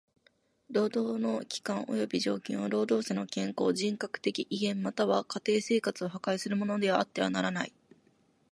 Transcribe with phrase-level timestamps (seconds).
[0.71, 7.73] 労働の期間および条件は労働者の健康、人格的威厳または家庭生活を破壊するものであってはならない。